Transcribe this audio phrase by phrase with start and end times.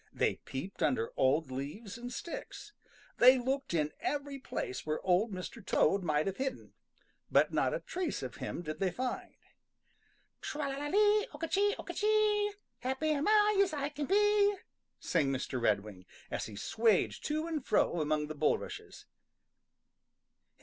[0.11, 2.73] They peeped under old leaves and sticks.
[3.19, 5.63] They looked in every place where Old Mr.
[5.63, 6.73] Toad might have hidden,
[7.29, 9.35] but not a trace of him did they find.
[10.41, 11.27] "Tra la la lee!
[11.35, 11.75] Oka chee!
[11.77, 12.49] Oka chee!
[12.79, 14.55] Happy am I as I can be!"
[14.99, 15.61] sang Mr.
[15.61, 19.05] Redwing, as he swayed to and fro among the bulrushes.